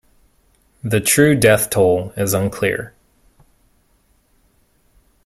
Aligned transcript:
The 0.83 0.99
true 0.99 1.35
death 1.35 1.69
toll 1.69 2.11
is 2.17 2.33
unclear. 2.33 2.95